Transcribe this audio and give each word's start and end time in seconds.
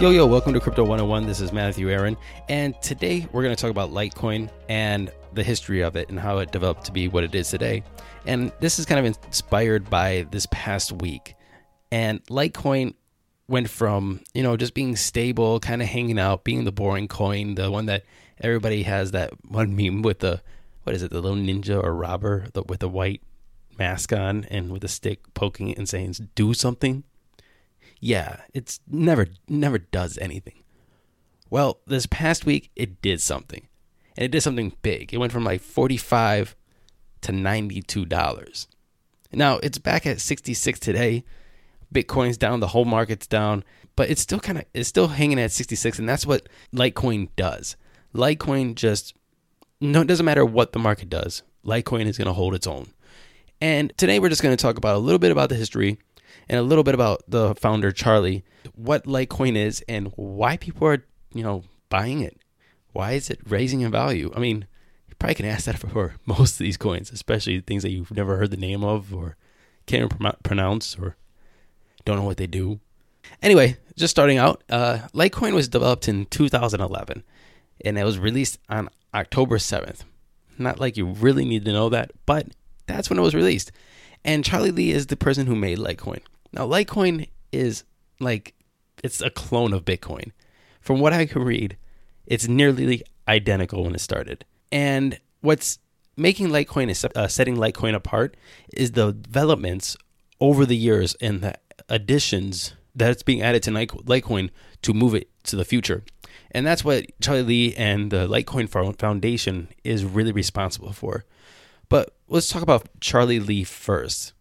Yo, 0.00 0.08
yo, 0.08 0.24
welcome 0.24 0.54
to 0.54 0.60
Crypto 0.60 0.82
101. 0.82 1.26
This 1.26 1.42
is 1.42 1.52
Matthew 1.52 1.90
Aaron. 1.90 2.16
And 2.48 2.80
today 2.80 3.28
we're 3.32 3.42
going 3.42 3.54
to 3.54 3.60
talk 3.60 3.70
about 3.70 3.90
Litecoin 3.90 4.48
and 4.70 5.12
the 5.34 5.42
history 5.42 5.82
of 5.82 5.94
it 5.94 6.08
and 6.08 6.18
how 6.18 6.38
it 6.38 6.50
developed 6.52 6.86
to 6.86 6.92
be 6.92 7.08
what 7.08 7.22
it 7.22 7.34
is 7.34 7.50
today. 7.50 7.82
And 8.24 8.50
this 8.60 8.78
is 8.78 8.86
kind 8.86 8.98
of 8.98 9.04
inspired 9.04 9.90
by 9.90 10.26
this 10.30 10.46
past 10.50 10.92
week. 10.92 11.34
And 11.90 12.24
Litecoin 12.26 12.94
went 13.48 13.68
from, 13.68 14.20
you 14.32 14.42
know, 14.42 14.56
just 14.56 14.74
being 14.74 14.96
stable, 14.96 15.58
kind 15.60 15.82
of 15.82 15.88
hanging 15.88 16.18
out, 16.18 16.44
being 16.44 16.64
the 16.64 16.72
boring 16.72 17.08
coin, 17.08 17.56
the 17.56 17.70
one 17.70 17.86
that 17.86 18.04
everybody 18.40 18.84
has 18.84 19.10
that 19.10 19.32
one 19.48 19.74
meme 19.74 20.02
with 20.02 20.20
the, 20.20 20.40
what 20.84 20.94
is 20.94 21.02
it, 21.02 21.10
the 21.10 21.20
little 21.20 21.36
ninja 21.36 21.82
or 21.82 21.94
robber 21.94 22.46
the, 22.52 22.62
with 22.62 22.80
the 22.80 22.88
white 22.88 23.22
mask 23.78 24.12
on 24.12 24.44
and 24.44 24.70
with 24.70 24.84
a 24.84 24.88
stick 24.88 25.34
poking 25.34 25.68
it 25.68 25.78
and 25.78 25.88
saying, 25.88 26.14
do 26.34 26.54
something 26.54 27.02
yeah, 28.00 28.40
it's 28.54 28.80
never 28.88 29.28
never 29.46 29.78
does 29.78 30.18
anything. 30.18 30.64
Well, 31.50 31.80
this 31.86 32.06
past 32.06 32.46
week 32.46 32.70
it 32.74 33.02
did 33.02 33.20
something. 33.20 33.68
And 34.16 34.24
it 34.24 34.30
did 34.30 34.42
something 34.42 34.72
big. 34.82 35.12
It 35.12 35.18
went 35.18 35.32
from 35.32 35.44
like 35.44 35.60
45 35.60 36.56
to 37.22 37.32
92 37.32 38.04
dollars. 38.06 38.66
Now, 39.32 39.58
it's 39.58 39.78
back 39.78 40.06
at 40.06 40.20
66 40.20 40.80
today. 40.80 41.24
Bitcoin's 41.94 42.38
down, 42.38 42.60
the 42.60 42.68
whole 42.68 42.84
market's 42.84 43.26
down, 43.26 43.64
but 43.96 44.10
it's 44.10 44.20
still 44.20 44.40
kind 44.40 44.58
of 44.58 44.64
it's 44.74 44.88
still 44.88 45.08
hanging 45.08 45.40
at 45.40 45.52
66 45.52 45.98
and 45.98 46.08
that's 46.08 46.26
what 46.26 46.48
Litecoin 46.74 47.28
does. 47.36 47.76
Litecoin 48.14 48.74
just 48.74 49.14
no 49.80 50.02
it 50.02 50.06
doesn't 50.06 50.26
matter 50.26 50.44
what 50.44 50.72
the 50.72 50.78
market 50.78 51.08
does. 51.08 51.42
Litecoin 51.64 52.06
is 52.06 52.16
going 52.16 52.26
to 52.26 52.32
hold 52.32 52.54
its 52.54 52.66
own. 52.66 52.88
And 53.60 53.92
today 53.98 54.18
we're 54.18 54.30
just 54.30 54.42
going 54.42 54.56
to 54.56 54.62
talk 54.62 54.78
about 54.78 54.96
a 54.96 55.00
little 55.00 55.18
bit 55.18 55.32
about 55.32 55.50
the 55.50 55.54
history 55.54 55.98
and 56.48 56.58
a 56.58 56.62
little 56.62 56.84
bit 56.84 56.94
about 56.94 57.22
the 57.28 57.54
founder 57.54 57.92
Charlie, 57.92 58.44
what 58.74 59.04
Litecoin 59.04 59.56
is 59.56 59.84
and 59.88 60.12
why 60.16 60.56
people 60.56 60.86
are, 60.88 61.04
you 61.34 61.42
know, 61.42 61.64
buying 61.88 62.20
it. 62.20 62.38
Why 62.92 63.12
is 63.12 63.30
it 63.30 63.40
raising 63.46 63.82
in 63.82 63.90
value? 63.90 64.32
I 64.34 64.40
mean, 64.40 64.66
you 65.08 65.14
probably 65.18 65.34
can 65.34 65.46
ask 65.46 65.66
that 65.66 65.78
for 65.78 66.14
most 66.26 66.54
of 66.54 66.58
these 66.58 66.76
coins, 66.76 67.10
especially 67.10 67.60
things 67.60 67.82
that 67.82 67.90
you've 67.90 68.10
never 68.10 68.36
heard 68.36 68.50
the 68.50 68.56
name 68.56 68.82
of 68.82 69.14
or 69.14 69.36
can't 69.86 70.10
pronounce 70.42 70.96
or 70.96 71.16
don't 72.04 72.16
know 72.16 72.24
what 72.24 72.36
they 72.36 72.46
do. 72.46 72.80
Anyway, 73.42 73.76
just 73.96 74.10
starting 74.10 74.38
out, 74.38 74.62
uh, 74.70 74.98
Litecoin 75.14 75.52
was 75.52 75.68
developed 75.68 76.08
in 76.08 76.26
2011 76.26 77.22
and 77.84 77.98
it 77.98 78.04
was 78.04 78.18
released 78.18 78.58
on 78.68 78.88
October 79.14 79.58
7th. 79.58 80.04
Not 80.58 80.80
like 80.80 80.96
you 80.96 81.06
really 81.06 81.44
need 81.44 81.64
to 81.64 81.72
know 81.72 81.88
that, 81.88 82.10
but 82.26 82.48
that's 82.86 83.08
when 83.08 83.18
it 83.18 83.22
was 83.22 83.34
released. 83.34 83.72
And 84.24 84.44
Charlie 84.44 84.70
Lee 84.70 84.90
is 84.90 85.06
the 85.06 85.16
person 85.16 85.46
who 85.46 85.54
made 85.56 85.78
Litecoin. 85.78 86.20
Now, 86.52 86.66
Litecoin 86.66 87.28
is 87.52 87.84
like 88.18 88.54
it's 89.02 89.20
a 89.20 89.30
clone 89.30 89.72
of 89.72 89.84
Bitcoin. 89.84 90.32
From 90.80 91.00
what 91.00 91.12
I 91.12 91.26
can 91.26 91.42
read, 91.42 91.76
it's 92.26 92.48
nearly 92.48 93.02
identical 93.26 93.84
when 93.84 93.94
it 93.94 94.00
started. 94.00 94.44
And 94.70 95.18
what's 95.40 95.78
making 96.16 96.48
Litecoin 96.48 96.90
is 96.90 97.04
uh, 97.04 97.28
setting 97.28 97.56
Litecoin 97.56 97.94
apart 97.94 98.36
is 98.74 98.92
the 98.92 99.12
developments 99.12 99.96
over 100.40 100.66
the 100.66 100.76
years 100.76 101.14
in 101.14 101.40
the 101.40 101.54
additions 101.88 102.74
that's 102.94 103.22
being 103.22 103.42
added 103.42 103.62
to 103.64 103.70
Litecoin 103.70 104.50
to 104.82 104.94
move 104.94 105.14
it 105.14 105.28
to 105.44 105.56
the 105.56 105.64
future. 105.64 106.02
And 106.50 106.66
that's 106.66 106.84
what 106.84 107.06
Charlie 107.20 107.42
Lee 107.42 107.74
and 107.74 108.10
the 108.10 108.26
Litecoin 108.26 108.98
Foundation 108.98 109.68
is 109.84 110.04
really 110.04 110.32
responsible 110.32 110.92
for. 110.92 111.24
But 111.88 112.16
let's 112.28 112.48
talk 112.48 112.62
about 112.62 112.88
Charlie 113.00 113.40
Lee 113.40 113.64
first. 113.64 114.32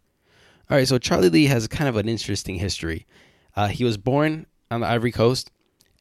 All 0.70 0.78
right, 0.78 0.88
so 0.88 0.98
Charlie 0.98 1.30
Lee 1.30 1.46
has 1.46 1.68
kind 1.68 1.90
of 1.90 1.96
an 1.96 2.08
interesting 2.08 2.56
history. 2.56 3.06
Uh, 3.56 3.68
he 3.68 3.84
was 3.84 3.98
born 3.98 4.46
on 4.70 4.82
the 4.82 4.88
Ivory 4.88 5.12
Coast 5.12 5.52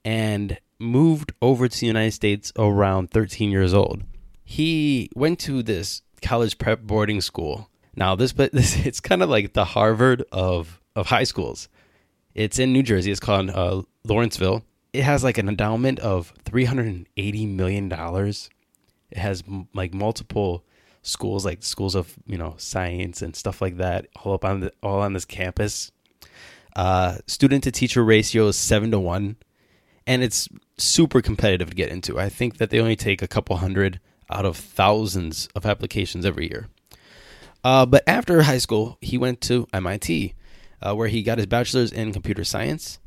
and 0.04 0.58
moved 0.78 1.32
over 1.40 1.68
to 1.68 1.80
the 1.80 1.86
United 1.86 2.12
States 2.12 2.52
around 2.58 3.10
13 3.10 3.50
years 3.50 3.74
old. 3.74 4.02
He 4.44 5.10
went 5.14 5.38
to 5.40 5.62
this 5.62 6.02
college 6.22 6.58
prep 6.58 6.82
boarding 6.82 7.20
school. 7.20 7.70
Now, 7.96 8.14
this, 8.14 8.32
but 8.32 8.52
this, 8.52 8.84
it's 8.84 9.00
kind 9.00 9.22
of 9.22 9.30
like 9.30 9.54
the 9.54 9.64
Harvard 9.64 10.22
of 10.32 10.80
of 10.98 11.06
high 11.06 11.24
schools. 11.24 11.68
It's 12.34 12.58
in 12.58 12.72
New 12.72 12.82
Jersey. 12.82 13.10
It's 13.10 13.20
called 13.20 13.50
uh, 13.50 13.82
Lawrenceville. 14.04 14.64
It 14.92 15.02
has 15.02 15.22
like 15.22 15.38
an 15.38 15.48
endowment 15.48 15.98
of 16.00 16.32
380 16.44 17.46
million 17.46 17.88
dollars. 17.88 18.50
It 19.10 19.18
has 19.18 19.42
m- 19.46 19.68
like 19.74 19.94
multiple 19.94 20.64
schools 21.02 21.44
like 21.44 21.62
schools 21.62 21.94
of 21.94 22.14
you 22.26 22.36
know 22.36 22.54
science 22.58 23.22
and 23.22 23.34
stuff 23.34 23.62
like 23.62 23.76
that 23.78 24.06
all 24.22 24.34
up 24.34 24.44
on 24.44 24.60
the, 24.60 24.72
all 24.82 25.00
on 25.00 25.12
this 25.12 25.24
campus 25.24 25.90
uh, 26.76 27.16
student 27.26 27.64
to 27.64 27.70
teacher 27.70 28.04
ratio 28.04 28.48
is 28.48 28.56
seven 28.56 28.90
to 28.90 28.98
one 28.98 29.36
and 30.06 30.22
it's 30.22 30.48
super 30.76 31.22
competitive 31.22 31.70
to 31.70 31.74
get 31.76 31.88
into 31.88 32.18
i 32.18 32.28
think 32.28 32.58
that 32.58 32.70
they 32.70 32.80
only 32.80 32.96
take 32.96 33.22
a 33.22 33.28
couple 33.28 33.56
hundred 33.56 34.00
out 34.30 34.44
of 34.44 34.56
thousands 34.56 35.48
of 35.54 35.64
applications 35.64 36.26
every 36.26 36.48
year 36.50 36.68
uh, 37.64 37.86
but 37.86 38.02
after 38.06 38.42
high 38.42 38.58
school 38.58 38.98
he 39.00 39.16
went 39.16 39.40
to 39.40 39.66
mit 39.72 40.34
uh, 40.82 40.94
where 40.94 41.08
he 41.08 41.22
got 41.22 41.38
his 41.38 41.46
bachelor's 41.46 41.92
in 41.92 42.12
computer 42.12 42.44
science 42.44 42.98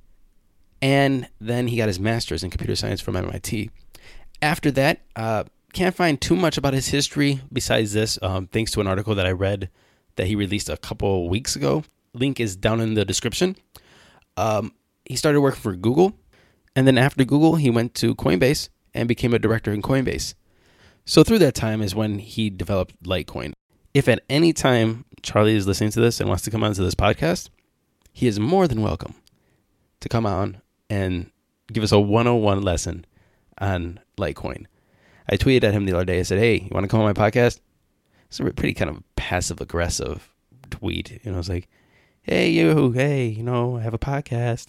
and 0.82 1.28
then 1.40 1.68
he 1.68 1.78
got 1.78 1.88
his 1.88 2.00
master's 2.00 2.44
in 2.44 2.50
computer 2.50 2.76
science 2.76 3.02
from 3.02 3.14
mit 3.14 3.70
after 4.42 4.72
that 4.72 5.02
uh, 5.16 5.44
can't 5.74 5.96
find 5.96 6.20
too 6.20 6.36
much 6.36 6.58
about 6.58 6.74
his 6.74 6.88
history 6.88 7.42
besides 7.52 7.94
this, 7.94 8.20
um, 8.22 8.48
thanks 8.48 8.72
to 8.72 8.82
an 8.82 8.88
article 8.88 9.16
that 9.16 9.26
I 9.26 9.32
read 9.32 9.70
that 10.16 10.28
he 10.28 10.36
released 10.36 10.70
a 10.70 10.78
couple 10.78 11.30
weeks 11.30 11.56
ago. 11.56 11.84
Link 12.14 12.40
is 12.40 12.56
down 12.56 12.82
in 12.82 12.94
the 12.94 13.06
description. 13.06 13.56
Um, 14.38 14.74
he 15.06 15.16
started 15.16 15.42
working 15.42 15.62
for 15.62 15.76
Google, 15.76 16.14
and 16.76 16.86
then 16.86 16.98
after 16.98 17.24
Google, 17.24 17.56
he 17.56 17.70
went 17.70 17.94
to 17.96 18.16
Coinbase 18.16 18.70
and 18.94 19.08
became 19.08 19.34
a 19.34 19.40
director 19.40 19.72
in 19.72 19.82
Coinbase. 19.82 20.34
So 21.06 21.24
through 21.24 21.40
that 21.40 21.56
time 21.56 21.82
is 21.82 21.96
when 21.96 22.20
he 22.20 22.50
developed 22.50 23.02
Litecoin. 23.04 23.54
If 23.94 24.08
at 24.08 24.24
any 24.30 24.54
time 24.54 25.06
Charlie 25.22 25.56
is 25.56 25.68
listening 25.68 25.92
to 25.92 26.02
this 26.02 26.20
and 26.20 26.30
wants 26.30 26.44
to 26.44 26.52
come 26.52 26.64
onto 26.64 26.84
this 26.84 26.96
podcast, 26.96 27.50
he 28.12 28.28
is 28.28 28.40
more 28.40 28.68
than 28.68 28.82
welcome 28.82 29.16
to 30.00 30.10
come 30.10 30.26
on 30.26 30.62
and 30.90 31.32
give 31.72 31.84
us 31.84 31.92
a 31.92 32.00
101 32.00 32.62
lesson 32.62 33.06
on 33.60 34.00
Litecoin. 34.18 34.66
I 35.30 35.38
tweeted 35.38 35.64
at 35.64 35.74
him 35.74 35.86
the 35.86 35.96
other 35.96 36.06
day. 36.06 36.20
I 36.20 36.24
said, 36.24 36.40
"Hey, 36.40 36.56
you 36.56 36.70
want 36.72 36.84
to 36.84 36.88
come 36.88 37.00
on 37.00 37.06
my 37.06 37.14
podcast?" 37.14 37.60
It's 38.28 38.40
a 38.40 38.44
pretty 38.46 38.74
kind 38.74 38.90
of 38.90 39.04
passive 39.16 39.62
aggressive 39.62 40.30
tweet. 40.70 41.20
You 41.24 41.32
know, 41.32 41.40
it's 41.40 41.50
like, 41.50 41.70
"Hey, 42.22 42.50
you, 42.50 42.92
hey, 42.92 43.28
you 43.28 43.44
know, 43.44 43.78
I 43.78 43.82
have 43.82 43.94
a 43.94 44.00
podcast." 44.00 44.68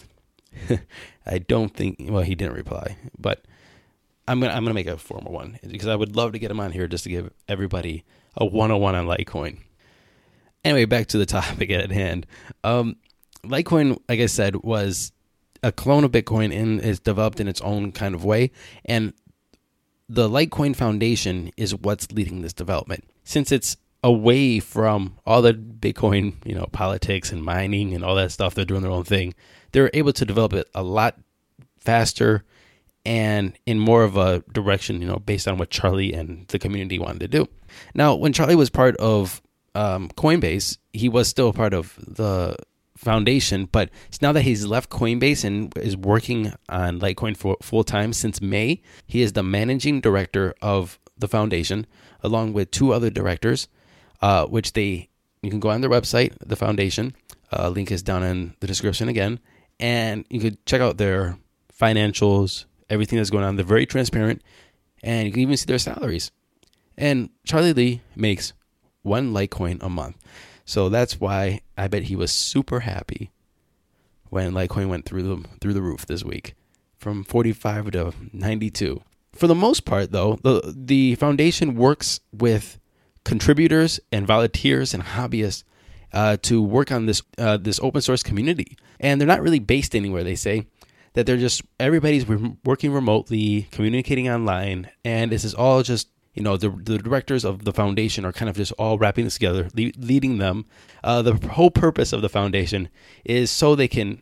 I 1.25 1.39
don't 1.39 1.75
think. 1.75 1.97
Well, 1.99 2.23
he 2.23 2.35
didn't 2.35 2.55
reply, 2.55 2.97
but 3.17 3.43
I'm 4.27 4.39
gonna 4.39 4.53
I'm 4.53 4.63
gonna 4.63 4.73
make 4.73 4.87
a 4.87 4.97
formal 4.97 5.33
one 5.33 5.59
because 5.67 5.87
I 5.87 5.95
would 5.95 6.15
love 6.15 6.31
to 6.33 6.39
get 6.39 6.51
him 6.51 6.59
on 6.59 6.71
here 6.71 6.87
just 6.87 7.03
to 7.05 7.09
give 7.09 7.31
everybody 7.47 8.05
a 8.35 8.45
101 8.45 8.95
on 8.95 9.05
Litecoin. 9.05 9.57
Anyway, 10.63 10.85
back 10.85 11.07
to 11.07 11.17
the 11.17 11.25
topic 11.25 11.69
at 11.71 11.91
hand. 11.91 12.25
Um, 12.63 12.97
Litecoin, 13.45 13.99
like 14.07 14.19
I 14.19 14.25
said, 14.27 14.57
was 14.57 15.11
a 15.61 15.71
clone 15.71 16.03
of 16.03 16.11
Bitcoin 16.11 16.55
and 16.55 16.81
is 16.81 16.99
developed 16.99 17.39
in 17.39 17.47
its 17.47 17.61
own 17.61 17.91
kind 17.91 18.15
of 18.15 18.25
way. 18.25 18.51
And 18.85 19.13
the 20.09 20.29
Litecoin 20.29 20.75
Foundation 20.75 21.51
is 21.57 21.75
what's 21.75 22.11
leading 22.11 22.41
this 22.41 22.53
development. 22.53 23.05
Since 23.23 23.51
it's 23.51 23.77
away 24.03 24.59
from 24.59 25.17
all 25.25 25.41
the 25.41 25.53
Bitcoin, 25.53 26.35
you 26.45 26.53
know, 26.53 26.67
politics 26.71 27.31
and 27.31 27.43
mining 27.43 27.93
and 27.93 28.03
all 28.03 28.15
that 28.15 28.31
stuff, 28.31 28.53
they're 28.53 28.65
doing 28.65 28.81
their 28.81 28.91
own 28.91 29.05
thing. 29.05 29.33
They're 29.71 29.89
able 29.93 30.13
to 30.13 30.25
develop 30.25 30.53
it 30.53 30.69
a 30.75 30.83
lot 30.83 31.17
faster 31.79 32.43
and 33.05 33.57
in 33.65 33.79
more 33.79 34.03
of 34.03 34.15
a 34.17 34.43
direction, 34.51 35.01
you 35.01 35.07
know, 35.07 35.17
based 35.17 35.47
on 35.47 35.57
what 35.57 35.69
Charlie 35.69 36.13
and 36.13 36.47
the 36.47 36.59
community 36.59 36.99
wanted 36.99 37.19
to 37.19 37.27
do. 37.27 37.47
Now, 37.93 38.15
when 38.15 38.33
Charlie 38.33 38.55
was 38.55 38.69
part 38.69 38.95
of 38.97 39.41
um, 39.75 40.09
Coinbase, 40.09 40.77
he 40.93 41.09
was 41.09 41.27
still 41.27 41.51
part 41.51 41.73
of 41.73 41.97
the 41.97 42.55
foundation, 42.97 43.65
but 43.71 43.89
it's 44.07 44.21
now 44.21 44.31
that 44.31 44.41
he's 44.41 44.65
left 44.65 44.89
Coinbase 44.89 45.43
and 45.43 45.75
is 45.77 45.97
working 45.97 46.53
on 46.69 46.99
Litecoin 46.99 47.35
for 47.35 47.57
full 47.61 47.83
time 47.83 48.13
since 48.13 48.41
May, 48.41 48.81
he 49.07 49.21
is 49.21 49.33
the 49.33 49.43
managing 49.43 50.01
director 50.01 50.53
of 50.61 50.99
the 51.17 51.27
foundation, 51.27 51.85
along 52.21 52.53
with 52.53 52.71
two 52.71 52.93
other 52.93 53.09
directors, 53.09 53.67
uh, 54.21 54.45
which 54.45 54.73
they 54.73 55.09
you 55.41 55.49
can 55.49 55.59
go 55.59 55.69
on 55.69 55.81
their 55.81 55.89
website, 55.89 56.33
the 56.39 56.55
foundation. 56.55 57.13
Uh, 57.51 57.69
link 57.69 57.91
is 57.91 58.01
down 58.01 58.23
in 58.23 58.55
the 58.61 58.67
description 58.67 59.09
again, 59.09 59.39
and 59.79 60.25
you 60.29 60.39
could 60.39 60.65
check 60.65 60.81
out 60.81 60.97
their 60.97 61.37
financials, 61.77 62.65
everything 62.89 63.17
that's 63.17 63.29
going 63.29 63.43
on. 63.43 63.57
They're 63.57 63.65
very 63.65 63.85
transparent, 63.85 64.41
and 65.03 65.27
you 65.27 65.31
can 65.31 65.41
even 65.41 65.57
see 65.57 65.65
their 65.65 65.77
salaries. 65.79 66.31
And 66.97 67.29
Charlie 67.45 67.73
Lee 67.73 68.01
makes 68.15 68.53
one 69.01 69.33
Litecoin 69.33 69.83
a 69.83 69.89
month. 69.89 70.17
So 70.65 70.89
that's 70.89 71.19
why 71.19 71.61
I 71.77 71.87
bet 71.87 72.03
he 72.03 72.15
was 72.15 72.31
super 72.31 72.81
happy 72.81 73.31
when 74.29 74.53
Litecoin 74.53 74.87
went 74.89 75.05
through 75.05 75.23
the 75.23 75.47
through 75.59 75.73
the 75.73 75.81
roof 75.81 76.05
this 76.05 76.23
week, 76.23 76.55
from 76.97 77.23
45 77.23 77.91
to 77.91 78.13
92. 78.31 79.01
For 79.33 79.47
the 79.47 79.55
most 79.55 79.85
part, 79.85 80.11
though, 80.11 80.39
the 80.41 80.73
the 80.75 81.15
foundation 81.15 81.75
works 81.75 82.19
with 82.31 82.79
contributors 83.23 83.99
and 84.11 84.27
volunteers 84.27 84.93
and 84.93 85.03
hobbyists 85.03 85.63
uh, 86.13 86.37
to 86.43 86.61
work 86.61 86.91
on 86.91 87.07
this 87.07 87.21
uh, 87.37 87.57
this 87.57 87.79
open 87.81 88.01
source 88.01 88.23
community, 88.23 88.77
and 88.99 89.19
they're 89.19 89.27
not 89.27 89.41
really 89.41 89.59
based 89.59 89.95
anywhere. 89.95 90.23
They 90.23 90.35
say 90.35 90.67
that 91.13 91.25
they're 91.25 91.37
just 91.37 91.63
everybody's 91.79 92.25
working 92.63 92.91
remotely, 92.91 93.67
communicating 93.71 94.29
online, 94.29 94.89
and 95.03 95.31
this 95.31 95.43
is 95.43 95.53
all 95.53 95.83
just 95.83 96.07
you 96.33 96.41
know 96.41 96.57
the, 96.57 96.69
the 96.69 96.97
directors 96.97 97.45
of 97.45 97.65
the 97.65 97.73
foundation 97.73 98.25
are 98.25 98.33
kind 98.33 98.49
of 98.49 98.55
just 98.55 98.71
all 98.73 98.97
wrapping 98.97 99.25
this 99.25 99.35
together, 99.35 99.69
le- 99.75 99.91
leading 99.97 100.37
them. 100.37 100.65
Uh, 101.03 101.21
the 101.21 101.35
whole 101.49 101.71
purpose 101.71 102.13
of 102.13 102.21
the 102.21 102.29
foundation 102.29 102.89
is 103.23 103.51
so 103.51 103.75
they 103.75 103.87
can 103.87 104.21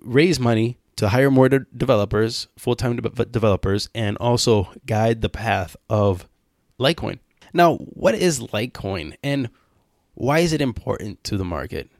raise 0.00 0.38
money 0.38 0.78
to 0.96 1.08
hire 1.08 1.30
more 1.30 1.48
de- 1.48 1.66
developers, 1.76 2.48
full 2.56 2.76
time 2.76 2.96
de- 2.96 3.24
developers, 3.26 3.88
and 3.94 4.16
also 4.18 4.72
guide 4.86 5.20
the 5.20 5.28
path 5.28 5.76
of 5.88 6.28
Litecoin. 6.78 7.18
Now, 7.52 7.76
what 7.76 8.14
is 8.14 8.40
Litecoin 8.40 9.16
and 9.22 9.50
why 10.14 10.40
is 10.40 10.52
it 10.52 10.60
important 10.60 11.22
to 11.24 11.36
the 11.36 11.44
market? 11.44 11.90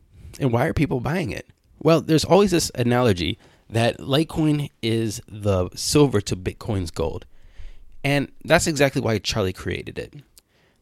And 0.40 0.52
why 0.52 0.66
are 0.66 0.72
people 0.72 1.00
buying 1.00 1.30
it? 1.30 1.46
Well, 1.80 2.00
there's 2.00 2.24
always 2.24 2.52
this 2.52 2.70
analogy 2.74 3.38
that 3.68 3.98
Litecoin 3.98 4.70
is 4.82 5.20
the 5.26 5.68
silver 5.74 6.20
to 6.20 6.36
Bitcoin's 6.36 6.90
gold. 6.90 7.26
And 8.04 8.30
that's 8.44 8.66
exactly 8.66 9.00
why 9.00 9.18
Charlie 9.18 9.52
created 9.52 9.98
it. 9.98 10.14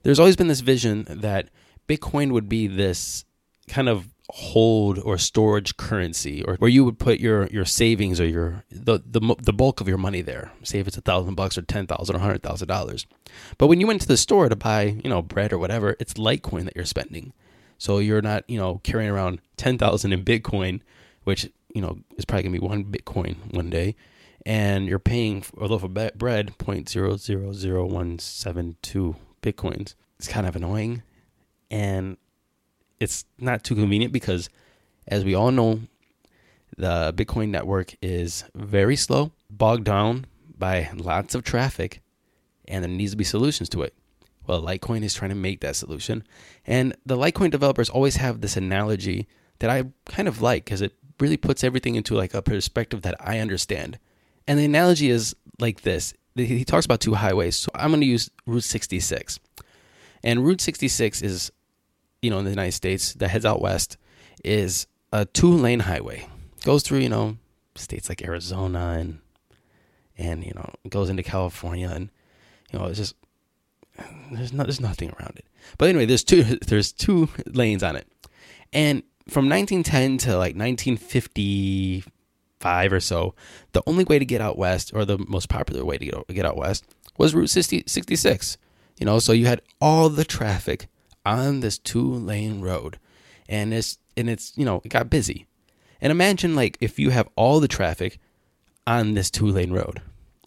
There's 0.03 0.19
always 0.19 0.37
been 0.37 0.49
this 0.49 0.61
vision 0.61 1.07
that 1.09 1.51
Bitcoin 1.89 2.33
would 2.33 2.49
be 2.49 2.67
this 2.67 3.25
kind 3.69 3.89
of 3.89 4.09
hold 4.33 4.99
or 5.01 5.19
storage 5.19 5.77
currency 5.77 6.43
or 6.45 6.55
where 6.57 6.71
you 6.71 6.85
would 6.85 6.99
put 6.99 7.19
your 7.19 7.47
your 7.49 7.65
savings 7.65 8.21
or 8.21 8.27
your 8.27 8.65
the 8.71 9.01
the, 9.05 9.35
the 9.43 9.53
bulk 9.53 9.81
of 9.81 9.89
your 9.89 9.99
money 9.99 10.23
there. 10.23 10.53
Say 10.63 10.79
if 10.79 10.87
it's 10.87 10.97
a 10.97 11.03
thousand 11.03 11.35
bucks 11.35 11.59
or 11.59 11.63
ten 11.63 11.87
thousand 11.87 12.17
or 12.17 12.21
hundred 12.21 12.43
thousand 12.43 12.69
dollars. 12.69 13.07
But 13.59 13.67
when 13.67 13.81
you 13.81 13.87
went 13.87 14.01
to 14.03 14.09
the 14.09 14.17
store 14.17 14.49
to 14.49 14.57
buy 14.57 15.01
you 15.03 15.11
know 15.11 15.23
bread 15.23 15.53
or 15.53 15.59
whatever 15.59 15.97
it's 15.99 16.15
litecoin 16.15 16.65
that 16.65 16.77
you're 16.77 16.85
spending. 16.85 17.33
So 17.79 17.99
you're 17.99 18.23
not 18.23 18.49
you 18.49 18.59
know 18.59 18.81
carrying 18.85 19.11
around 19.11 19.41
ten 19.57 19.79
thousand 19.79 20.13
in 20.13 20.25
bitcoin 20.25 20.81
which 21.25 21.51
you 21.75 21.83
know 21.83 21.99
is 22.17 22.25
probably 22.25 22.45
gonna 22.45 22.59
be 22.61 22.67
one 22.67 22.85
bitcoin 22.85 23.37
one 23.53 23.71
day 23.71 23.97
and 24.47 24.89
you're 24.89 24.99
paying 24.99 25.45
a 25.59 25.67
loaf 25.67 25.83
of 25.83 25.95
bread 26.17 26.57
point 26.59 26.89
zero 26.89 27.17
zero 27.17 27.53
zero 27.53 27.85
one 27.85 28.19
seven 28.19 28.77
two 28.83 29.17
bitcoins 29.43 29.95
it's 30.19 30.29
kind 30.29 30.47
of 30.47 30.57
annoying 30.57 31.03
and 31.71 32.17
it's 33.01 33.25
not 33.39 33.65
too 33.65 33.75
convenient 33.75 34.13
because, 34.13 34.51
as 35.09 35.25
we 35.25 35.35
all 35.35 35.51
know, 35.51 35.81
the 36.77 37.13
Bitcoin 37.17 37.49
network 37.49 37.95
is 38.03 38.45
very 38.55 38.97
slow, 38.97 39.33
bogged 39.49 39.85
down 39.85 40.27
by 40.57 40.91
lots 40.95 41.35
of 41.35 41.43
traffic, 41.43 42.03
and 42.69 42.85
there 42.85 42.91
needs 42.91 43.13
to 43.13 43.17
be 43.17 43.25
solutions 43.25 43.69
to 43.71 43.83
it. 43.83 43.95
Well, 44.47 44.63
Litecoin 44.63 45.03
is 45.03 45.15
trying 45.15 45.31
to 45.31 45.37
make 45.37 45.61
that 45.61 45.77
solution. 45.77 46.25
And 46.67 46.95
the 47.07 47.17
Litecoin 47.17 47.51
developers 47.51 47.89
always 47.89 48.17
have 48.17 48.41
this 48.41 48.57
analogy 48.57 49.27
that 49.59 49.71
I 49.71 49.85
kind 50.07 50.29
of 50.29 50.43
like 50.43 50.65
because 50.65 50.83
it 50.83 50.95
really 51.19 51.37
puts 51.37 51.65
everything 51.65 51.95
into 51.95 52.15
like 52.15 52.35
a 52.35 52.43
perspective 52.43 53.03
that 53.03 53.17
I 53.21 53.39
understand. 53.39 53.99
And 54.51 54.59
the 54.59 54.65
analogy 54.65 55.11
is 55.11 55.37
like 55.61 55.83
this. 55.83 56.13
He 56.35 56.65
talks 56.65 56.85
about 56.85 57.01
two 57.01 57.15
highways. 57.15 57.55
So 57.55 57.71
I'm 57.73 57.91
going 57.91 58.01
to 58.01 58.07
use 58.07 58.31
Route 58.47 58.65
66. 58.65 59.39
And 60.25 60.45
Route 60.45 60.61
66 60.61 61.23
is 61.23 61.53
you 62.21 62.31
know, 62.31 62.39
in 62.39 62.45
the 62.45 62.51
United 62.51 62.73
States 62.73 63.15
that 63.15 63.29
heads 63.29 63.45
out 63.45 63.63
west 63.63 63.97
is 64.45 64.89
a 65.13 65.25
two 65.25 65.53
lane 65.53 65.79
highway. 65.81 66.27
Goes 66.65 66.83
through, 66.83 66.99
you 66.99 67.09
know, 67.09 67.37
states 67.77 68.09
like 68.09 68.23
Arizona 68.25 68.97
and 68.99 69.21
and 70.19 70.45
you 70.45 70.53
know, 70.55 70.69
goes 70.89 71.11
into 71.11 71.23
California 71.23 71.89
and 71.89 72.11
you 72.73 72.79
know, 72.81 72.87
it's 72.87 72.99
just 72.99 73.15
there's 74.33 74.53
no, 74.53 74.65
there's 74.65 74.81
nothing 74.81 75.13
around 75.19 75.37
it. 75.37 75.47
But 75.79 75.91
anyway, 75.91 76.07
there's 76.07 76.25
two 76.25 76.43
there's 76.43 76.91
two 76.91 77.29
lanes 77.47 77.85
on 77.85 77.95
it. 77.95 78.09
And 78.73 79.05
from 79.29 79.49
1910 79.49 80.19
to 80.19 80.37
like 80.37 80.57
1955 82.61 82.93
or 82.93 83.01
so, 83.01 83.35
the 83.73 83.83
only 83.87 84.05
way 84.05 84.19
to 84.19 84.25
get 84.25 84.41
out 84.41 84.59
west 84.59 84.93
or 84.95 85.05
the 85.05 85.19
most 85.19 85.49
popular 85.49 85.85
way 85.85 85.99
to 85.99 86.05
get, 86.05 86.29
get 86.29 86.47
out 86.47 86.57
west 86.57 86.85
was 87.19 87.35
Route 87.35 87.51
60, 87.51 87.85
66. 87.87 88.59
You 88.99 89.07
know, 89.07 89.19
so 89.19 89.33
you 89.33 89.47
had 89.47 89.63
all 89.81 90.09
the 90.09 90.25
traffic 90.25 90.89
on 91.25 91.61
this 91.61 91.79
two 91.79 92.13
lane 92.13 92.61
road. 92.61 92.99
And 93.49 93.75
it's 93.75 93.99
and 94.17 94.29
it's 94.29 94.53
you 94.57 94.65
know 94.65 94.81
it 94.85 94.89
got 94.89 95.11
busy. 95.11 95.47
And 96.01 96.11
imagine 96.11 96.55
like 96.55 96.77
if 96.81 96.99
you 96.99 97.11
have 97.11 97.29
all 97.37 97.61
the 97.61 97.69
traffic 97.69 98.19
on 98.87 99.15
this 99.15 99.31
two 99.31 99.47
lane 99.47 99.73
road. 99.73 100.03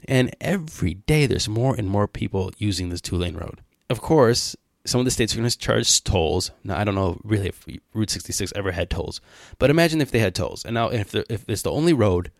And 0.06 0.36
every 0.42 0.96
day 0.96 1.26
there's 1.26 1.48
more 1.48 1.76
and 1.76 1.90
more 1.90 2.08
people 2.08 2.52
using 2.58 2.90
this 2.90 3.02
two 3.02 3.16
lane 3.16 3.36
road. 3.36 3.62
Of 3.90 4.02
course 4.02 4.56
some 4.86 5.00
of 5.00 5.06
the 5.06 5.12
states 5.12 5.34
are 5.34 5.38
going 5.38 5.50
to 5.50 5.58
charge 5.58 6.04
tolls 6.04 6.52
now 6.64 6.78
i 6.78 6.84
don't 6.84 6.96
know 6.96 7.20
really 7.24 7.48
if 7.50 7.66
route 7.94 8.10
66 8.10 8.54
ever 8.56 8.72
had 8.72 8.90
tolls 8.90 9.22
but 9.60 9.70
imagine 9.70 10.02
if 10.02 10.12
they 10.12 10.20
had 10.20 10.36
tolls 10.36 10.66
and 10.66 10.74
now 10.74 10.90
if, 10.90 11.14
if 11.16 11.48
it's 11.48 11.62
the 11.62 11.72
only 11.72 11.94
road 11.94 12.32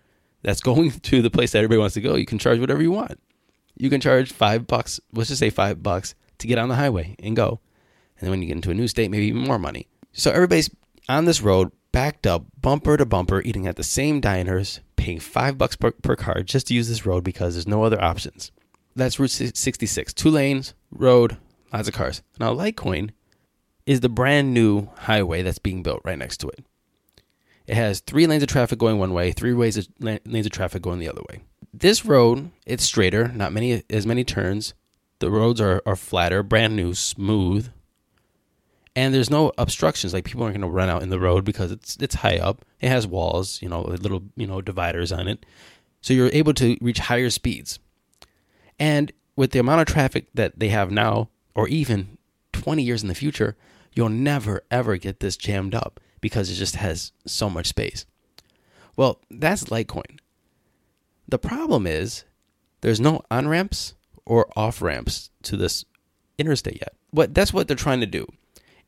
that's 0.42 0.62
going 0.70 0.92
to 0.92 1.22
the 1.22 1.32
place 1.32 1.52
that 1.52 1.60
everybody 1.60 1.80
wants 1.80 1.94
to 1.94 2.02
go 2.02 2.16
you 2.16 2.26
can 2.26 2.40
charge 2.40 2.60
whatever 2.60 2.82
you 2.82 2.92
want 2.92 3.20
you 3.76 3.90
can 3.90 4.02
charge 4.02 4.32
five 4.32 4.68
bucks 4.68 5.00
let's 5.14 5.30
just 5.30 5.40
say 5.40 5.50
five 5.50 5.82
bucks 5.82 6.16
to 6.38 6.48
get 6.48 6.58
on 6.58 6.70
the 6.70 6.76
highway 6.76 7.16
and 7.20 7.36
go 7.36 7.60
and 8.24 8.28
then 8.28 8.32
when 8.32 8.42
you 8.42 8.48
get 8.48 8.56
into 8.56 8.72
a 8.72 8.74
new 8.74 8.88
state, 8.88 9.12
maybe 9.12 9.26
even 9.26 9.42
more 9.42 9.60
money. 9.60 9.88
So 10.14 10.32
everybody's 10.32 10.70
on 11.10 11.26
this 11.26 11.42
road, 11.42 11.74
backed 11.92 12.26
up, 12.26 12.46
bumper 12.62 12.96
to 12.96 13.06
bumper, 13.06 13.42
eating 13.42 13.68
at 13.68 13.76
the 13.76 13.84
same 13.84 14.22
diners, 14.22 14.80
paying 14.96 15.20
five 15.20 15.58
bucks 15.58 15.76
per, 15.76 15.92
per 15.92 16.16
card 16.16 16.48
just 16.48 16.68
to 16.68 16.74
use 16.74 16.88
this 16.88 17.06
road 17.06 17.26
because 17.26 17.56
there's 17.56 17.68
no 17.68 17.84
other 17.84 18.02
options. 18.02 18.52
That's 18.96 19.20
Route 19.20 19.32
66. 19.32 20.14
Two 20.14 20.30
lanes, 20.30 20.74
road, 20.90 21.38
lots 21.74 21.88
of 21.88 21.94
cars. 21.94 22.22
Now, 22.40 22.54
Litecoin 22.54 23.10
is 23.86 24.00
the 24.00 24.10
brand 24.10 24.54
new 24.54 24.90
highway 24.96 25.42
that's 25.42 25.60
being 25.60 25.84
built 25.84 26.02
right 26.06 26.18
next 26.18 26.38
to 26.38 26.48
it. 26.50 26.66
It 27.68 27.76
has 27.76 28.00
three 28.00 28.28
lanes 28.28 28.44
of 28.44 28.50
traffic 28.50 28.78
going 28.80 29.00
one 29.00 29.14
way, 29.14 29.32
three 29.32 29.54
ways 29.54 29.78
of 29.78 29.88
lanes 30.00 30.46
of 30.46 30.52
traffic 30.52 30.82
going 30.82 31.00
the 31.00 31.10
other 31.10 31.22
way. 31.30 31.42
This 31.74 32.06
road, 32.06 32.52
it's 32.66 32.84
straighter, 32.84 33.30
not 33.30 33.54
many 33.54 33.84
as 33.90 34.06
many 34.06 34.24
turns. 34.24 34.74
The 35.20 35.32
roads 35.32 35.62
are, 35.62 35.82
are 35.86 35.96
flatter, 35.96 36.44
brand 36.44 36.76
new, 36.76 36.94
smooth, 36.94 37.70
and 38.96 39.14
there's 39.14 39.30
no 39.30 39.54
obstructions. 39.58 40.14
Like 40.14 40.26
people 40.26 40.44
aren't 40.44 40.56
going 40.56 40.70
to 40.70 40.76
run 40.76 40.90
out 40.90 41.02
in 41.02 41.10
the 41.10 41.20
road 41.20 41.46
because 41.46 41.72
it's 41.72 41.98
it's 42.00 42.16
high 42.16 42.38
up. 42.38 42.66
It 42.80 42.90
has 42.90 43.08
walls, 43.08 43.62
you 43.62 43.70
know, 43.70 43.82
little 43.82 44.24
you 44.36 44.46
know 44.46 44.62
dividers 44.62 45.12
on 45.12 45.28
it, 45.28 45.46
so 46.02 46.14
you're 46.14 46.30
able 46.34 46.54
to 46.56 46.78
reach 46.82 47.00
higher 47.00 47.30
speeds. 47.30 47.80
And 48.78 49.12
with 49.36 49.52
the 49.52 49.60
amount 49.60 49.82
of 49.82 49.88
traffic 49.88 50.28
that 50.34 50.60
they 50.60 50.70
have 50.70 50.92
now, 50.92 51.30
or 51.56 51.68
even 51.68 52.18
20 52.52 52.84
years 52.84 53.02
in 53.02 53.10
the 53.10 53.16
future, 53.16 53.56
you'll 53.94 54.10
never 54.10 54.64
ever 54.72 54.98
get 54.98 55.20
this 55.20 55.38
jammed 55.38 55.76
up 55.76 56.00
because 56.22 56.50
it 56.50 56.56
just 56.56 56.76
has 56.76 57.12
so 57.26 57.50
much 57.50 57.68
space. 57.68 58.06
Well, 58.96 59.20
that's 59.30 59.66
Litecoin. 59.66 60.20
The 61.28 61.40
problem 61.40 61.88
is 61.88 62.26
there's 62.82 63.00
no 63.00 63.22
on 63.32 63.48
ramps 63.48 63.96
or 64.26 64.48
off 64.56 64.82
ramps 64.82 65.30
to 65.44 65.58
this 65.58 65.86
interstate 66.38 66.76
yet. 66.76 66.94
But 67.12 67.34
that's 67.34 67.54
what 67.54 67.68
they're 67.68 67.76
trying 67.76 68.02
to 68.02 68.06
do 68.06 68.28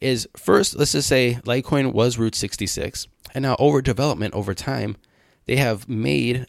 is 0.01 0.27
first, 0.35 0.75
let's 0.75 0.91
just 0.91 1.07
say 1.07 1.39
Litecoin 1.45 1.93
was 1.93 2.17
Route 2.17 2.35
66, 2.35 3.07
and 3.33 3.43
now 3.43 3.55
over 3.59 3.81
development 3.81 4.33
over 4.33 4.53
time, 4.53 4.97
they 5.45 5.57
have 5.57 5.87
made 5.87 6.45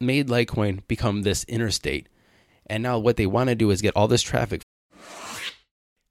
made 0.00 0.28
Litecoin 0.28 0.86
become 0.86 1.22
this 1.22 1.44
interstate. 1.44 2.08
And 2.66 2.82
now 2.82 2.98
what 2.98 3.16
they 3.16 3.26
want 3.26 3.48
to 3.48 3.54
do 3.56 3.70
is 3.70 3.82
get 3.82 3.96
all 3.96 4.06
this 4.06 4.22
traffic. 4.22 4.62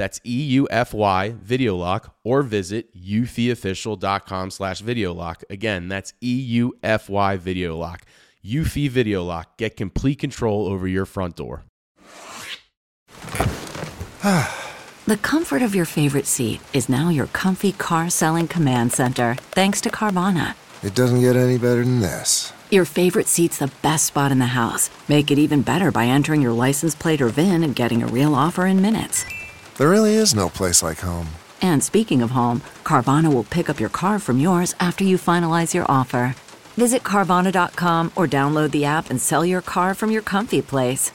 That's 0.00 0.18
E 0.24 0.44
U 0.56 0.66
F 0.70 0.94
Y 0.94 1.34
Video 1.42 1.76
Lock, 1.76 2.16
or 2.24 2.40
visit 2.40 2.96
eufyofficial.com 2.96 4.50
slash 4.50 4.80
video 4.80 5.12
lock. 5.12 5.42
Again, 5.50 5.88
that's 5.88 6.14
E 6.22 6.40
U 6.40 6.72
F 6.82 7.10
Y 7.10 7.36
Video 7.36 7.76
Lock. 7.76 8.06
Eufy 8.42 8.88
Video 8.88 9.22
Lock. 9.22 9.58
Get 9.58 9.76
complete 9.76 10.18
control 10.18 10.68
over 10.68 10.88
your 10.88 11.04
front 11.04 11.36
door. 11.36 11.64
The 15.06 15.16
comfort 15.16 15.60
of 15.60 15.74
your 15.74 15.86
favorite 15.86 16.26
seat 16.26 16.60
is 16.72 16.88
now 16.88 17.08
your 17.08 17.26
comfy 17.26 17.72
car 17.72 18.10
selling 18.10 18.46
command 18.46 18.92
center, 18.92 19.34
thanks 19.50 19.80
to 19.80 19.90
Carvana. 19.90 20.54
It 20.84 20.94
doesn't 20.94 21.20
get 21.20 21.34
any 21.34 21.58
better 21.58 21.82
than 21.82 22.00
this. 22.00 22.52
Your 22.70 22.84
favorite 22.84 23.26
seat's 23.26 23.58
the 23.58 23.72
best 23.82 24.06
spot 24.06 24.30
in 24.30 24.38
the 24.38 24.46
house. 24.46 24.88
Make 25.08 25.32
it 25.32 25.38
even 25.38 25.62
better 25.62 25.90
by 25.90 26.06
entering 26.06 26.42
your 26.42 26.52
license 26.52 26.94
plate 26.94 27.20
or 27.20 27.28
VIN 27.28 27.64
and 27.64 27.74
getting 27.74 28.04
a 28.04 28.06
real 28.06 28.36
offer 28.36 28.66
in 28.66 28.80
minutes. 28.80 29.24
There 29.80 29.88
really 29.88 30.16
is 30.16 30.34
no 30.34 30.50
place 30.50 30.82
like 30.82 30.98
home. 30.98 31.26
And 31.62 31.82
speaking 31.82 32.20
of 32.20 32.32
home, 32.32 32.60
Carvana 32.84 33.32
will 33.32 33.44
pick 33.44 33.70
up 33.70 33.80
your 33.80 33.88
car 33.88 34.18
from 34.18 34.38
yours 34.38 34.74
after 34.78 35.04
you 35.04 35.16
finalize 35.16 35.72
your 35.72 35.86
offer. 35.90 36.34
Visit 36.76 37.02
Carvana.com 37.02 38.12
or 38.14 38.26
download 38.26 38.72
the 38.72 38.84
app 38.84 39.08
and 39.08 39.18
sell 39.18 39.42
your 39.42 39.62
car 39.62 39.94
from 39.94 40.10
your 40.10 40.20
comfy 40.20 40.60
place. 40.60 41.10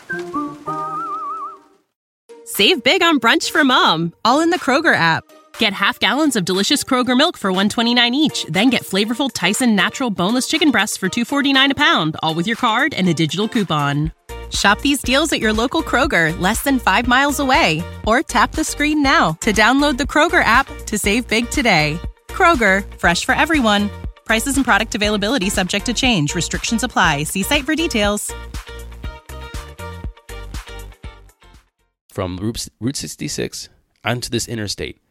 Save 2.45 2.83
big 2.83 3.03
on 3.03 3.19
brunch 3.19 3.51
for 3.51 3.63
mom, 3.63 4.15
all 4.25 4.41
in 4.41 4.49
the 4.49 4.57
Kroger 4.57 4.95
app. 4.95 5.23
Get 5.59 5.73
half 5.73 5.99
gallons 5.99 6.35
of 6.35 6.43
delicious 6.43 6.83
Kroger 6.83 7.15
milk 7.15 7.37
for 7.37 7.51
129 7.51 8.15
each, 8.15 8.47
then 8.49 8.71
get 8.71 8.81
flavorful 8.81 9.29
Tyson 9.31 9.75
natural 9.75 10.09
boneless 10.09 10.47
chicken 10.47 10.71
breasts 10.71 10.97
for 10.97 11.07
249 11.07 11.69
a 11.69 11.75
pound, 11.75 12.15
all 12.23 12.33
with 12.33 12.47
your 12.47 12.57
card 12.57 12.95
and 12.95 13.07
a 13.07 13.13
digital 13.13 13.47
coupon. 13.47 14.11
Shop 14.51 14.79
these 14.81 15.01
deals 15.01 15.33
at 15.33 15.39
your 15.39 15.53
local 15.53 15.81
Kroger, 15.81 16.37
less 16.39 16.61
than 16.61 16.77
5 16.77 17.07
miles 17.07 17.39
away, 17.39 17.83
or 18.05 18.21
tap 18.21 18.51
the 18.51 18.63
screen 18.63 19.01
now 19.01 19.31
to 19.41 19.51
download 19.53 19.97
the 19.97 20.03
Kroger 20.03 20.43
app 20.43 20.67
to 20.85 20.97
save 20.99 21.27
big 21.27 21.49
today. 21.49 21.99
Kroger, 22.27 22.83
fresh 22.99 23.25
for 23.25 23.33
everyone. 23.33 23.89
Prices 24.25 24.57
and 24.57 24.65
product 24.65 24.93
availability 24.93 25.49
subject 25.49 25.87
to 25.87 25.93
change. 25.93 26.35
Restrictions 26.35 26.83
apply. 26.83 27.23
See 27.23 27.41
site 27.41 27.65
for 27.65 27.73
details. 27.73 28.31
from 32.15 32.37
Route 32.37 32.95
66 32.95 33.67
onto 34.05 34.29
this 34.29 34.47
interstate. 34.47 35.01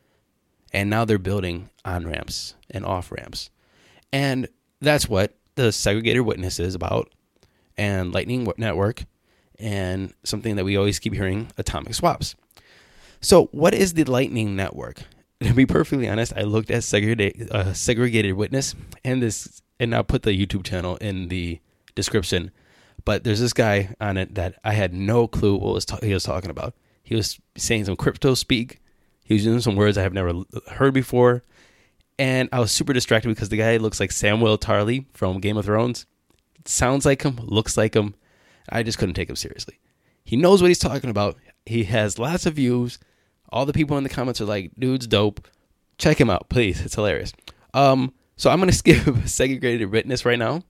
And 0.73 0.89
now 0.89 1.05
they're 1.05 1.19
building 1.19 1.69
on 1.85 2.07
ramps 2.07 2.55
and 2.71 2.83
off 2.87 3.13
ramps. 3.13 3.51
And 4.11 4.49
that's 4.81 5.07
what 5.07 5.37
the 5.55 5.71
segregated 5.71 6.23
witness 6.23 6.59
is 6.59 6.75
about, 6.75 7.13
and 7.77 8.15
Lightning 8.15 8.51
Network, 8.57 9.05
and 9.65 10.13
something 10.25 10.57
that 10.57 10.65
we 10.65 10.77
always 10.77 10.99
keep 10.99 11.15
hearing 11.15 11.51
atomic 11.57 11.95
swaps. 11.95 12.37
So, 13.21 13.47
what 13.47 13.75
is 13.75 13.95
the 13.95 14.05
Lightning 14.05 14.55
Network? 14.55 15.03
To 15.41 15.53
be 15.53 15.67
perfectly 15.67 16.09
honest, 16.09 16.33
I 16.35 16.43
looked 16.43 16.71
at 16.71 16.85
segregated, 16.85 17.51
uh, 17.51 17.75
segregated 17.75 18.33
witness, 18.35 18.75
and 19.05 19.21
this, 19.21 19.61
and 19.79 19.95
I'll 19.95 20.05
put 20.05 20.23
the 20.23 20.31
YouTube 20.31 20.65
channel 20.65 20.97
in 20.99 21.29
the 21.29 21.61
description. 21.95 22.51
But 23.05 23.25
there's 23.25 23.41
this 23.41 23.53
guy 23.53 23.95
on 24.01 24.17
it 24.17 24.37
that 24.37 24.55
I 24.65 24.73
had 24.73 24.95
no 24.95 25.27
clue 25.27 25.57
what 25.57 25.75
was 25.75 25.85
ta- 25.85 25.99
he 26.03 26.15
was 26.15 26.25
talking 26.25 26.51
about. 26.51 26.73
He 27.03 27.15
was 27.15 27.39
saying 27.59 27.85
some 27.85 27.97
crypto 27.97 28.33
speak. 28.35 28.81
He 29.25 29.35
was 29.35 29.45
using 29.45 29.61
some 29.61 29.77
words 29.77 29.99
I 29.99 30.03
have 30.03 30.15
never 30.15 30.45
heard 30.71 30.95
before. 30.95 31.43
And 32.19 32.49
I 32.51 32.61
was 32.61 32.73
super 32.73 32.95
distracted 32.95 33.29
because 33.29 33.51
the 33.51 33.59
guy 33.59 33.77
looks 33.77 34.01
like 34.01 34.13
Samuel 34.13 34.57
Tarly 34.57 35.05
from 35.13 35.41
Game 35.41 35.59
of 35.59 35.67
Thrones. 35.67 36.07
Sounds 36.65 37.05
like 37.05 37.23
him, 37.23 37.37
looks 37.43 37.77
like 37.77 37.95
him. 37.95 38.15
I 38.69 38.83
just 38.83 38.99
couldn't 38.99 39.15
take 39.15 39.29
him 39.29 39.37
seriously. 39.37 39.79
He 40.25 40.37
knows 40.37 40.63
what 40.63 40.69
he's 40.69 40.79
talking 40.79 41.11
about. 41.11 41.37
He 41.67 41.85
has 41.85 42.19
lots 42.19 42.47
of 42.47 42.55
views. 42.55 42.99
All 43.51 43.67
the 43.67 43.73
people 43.73 43.97
in 43.99 44.05
the 44.05 44.11
comments 44.11 44.41
are 44.41 44.47
like, 44.47 44.73
dude's 44.79 45.07
dope. 45.07 45.47
Check 45.99 46.21
him 46.21 46.31
out, 46.31 46.49
please. 46.49 46.81
It's 46.81 46.95
hilarious. 46.95 47.33
Um, 47.73 48.13
so 48.37 48.51
I'm 48.51 48.59
gonna 48.59 48.73
skip 48.85 49.27
segregated 49.27 49.91
witness 49.91 50.25
right 50.25 50.39
now 50.39 50.63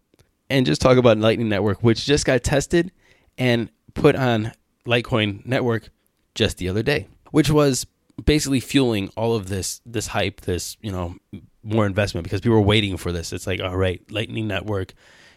and 0.50 0.66
just 0.66 0.80
talk 0.80 0.98
about 0.98 1.18
Lightning 1.18 1.48
Network, 1.48 1.82
which 1.82 2.04
just 2.04 2.26
got 2.26 2.42
tested 2.42 2.92
and 3.38 3.70
put 3.94 4.16
on 4.16 4.52
Litecoin 4.86 5.46
Network 5.46 5.90
just 6.34 6.58
the 6.58 6.68
other 6.68 6.82
day, 6.82 7.06
which 7.30 7.50
was 7.50 7.86
basically 8.24 8.60
fueling 8.60 9.10
all 9.16 9.34
of 9.34 9.48
this 9.48 9.80
this 9.86 10.08
hype, 10.08 10.42
this 10.42 10.76
you 10.80 10.92
know 10.92 11.16
more 11.62 11.86
investment 11.86 12.24
because 12.24 12.40
people 12.40 12.56
were 12.56 12.60
waiting 12.62 12.96
for 12.96 13.12
this. 13.12 13.32
It's 13.32 13.46
like, 13.46 13.60
all 13.60 13.76
right, 13.76 14.00
Lightning 14.10 14.46
Network, 14.46 14.92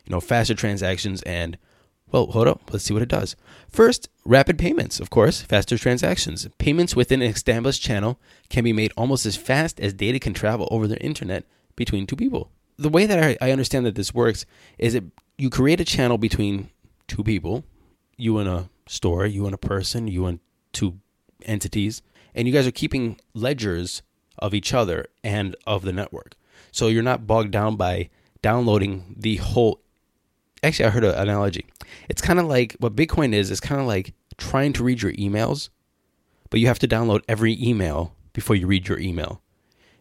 you 0.05 0.11
know, 0.11 0.19
faster 0.19 0.53
transactions 0.53 1.21
and 1.23 1.57
well, 2.11 2.27
hold 2.27 2.47
up, 2.47 2.61
let's 2.71 2.85
see 2.85 2.93
what 2.93 3.03
it 3.03 3.09
does. 3.09 3.35
First, 3.69 4.09
rapid 4.23 4.57
payments, 4.57 4.99
of 4.99 5.09
course, 5.09 5.41
faster 5.41 5.77
transactions. 5.77 6.47
Payments 6.57 6.95
within 6.95 7.21
an 7.21 7.29
established 7.29 7.81
channel 7.81 8.19
can 8.49 8.63
be 8.63 8.73
made 8.73 8.93
almost 8.95 9.25
as 9.25 9.35
fast 9.35 9.79
as 9.79 9.93
data 9.93 10.19
can 10.19 10.33
travel 10.33 10.67
over 10.71 10.87
the 10.87 10.99
internet 11.01 11.43
between 11.75 12.07
two 12.07 12.15
people. 12.15 12.51
The 12.77 12.89
way 12.89 13.05
that 13.05 13.21
I, 13.21 13.37
I 13.41 13.51
understand 13.51 13.85
that 13.85 13.95
this 13.95 14.13
works 14.13 14.45
is 14.77 14.93
that 14.93 15.03
you 15.37 15.49
create 15.49 15.81
a 15.81 15.85
channel 15.85 16.17
between 16.17 16.69
two 17.07 17.23
people, 17.23 17.63
you 18.17 18.37
and 18.37 18.47
a 18.47 18.69
store, 18.87 19.25
you 19.25 19.45
and 19.45 19.53
a 19.53 19.57
person, 19.57 20.07
you 20.07 20.25
and 20.25 20.39
two 20.73 20.99
entities, 21.43 22.01
and 22.33 22.47
you 22.47 22.53
guys 22.53 22.67
are 22.67 22.71
keeping 22.71 23.19
ledgers 23.33 24.01
of 24.39 24.53
each 24.53 24.73
other 24.73 25.07
and 25.23 25.55
of 25.65 25.83
the 25.83 25.91
network. 25.91 26.35
So 26.71 26.87
you're 26.87 27.03
not 27.03 27.27
bogged 27.27 27.51
down 27.51 27.75
by 27.75 28.09
downloading 28.41 29.15
the 29.17 29.37
whole. 29.37 29.81
Actually, 30.67 30.85
I 30.87 30.89
heard 30.89 31.05
an 31.05 31.15
analogy. 31.15 31.65
It's 32.09 32.21
kind 32.21 32.39
of 32.39 32.45
like 32.45 32.75
what 32.79 32.93
Bitcoin 32.93 33.33
is. 33.33 33.51
It's 33.51 33.61
kind 33.61 33.79
of 33.79 33.87
like 33.87 34.13
trying 34.37 34.73
to 34.73 34.83
read 34.83 35.01
your 35.01 35.13
emails, 35.13 35.69
but 36.49 36.59
you 36.59 36.67
have 36.67 36.79
to 36.79 36.87
download 36.89 37.21
every 37.29 37.57
email 37.65 38.13
before 38.33 38.57
you 38.57 38.67
read 38.67 38.89
your 38.89 38.99
email. 38.99 39.41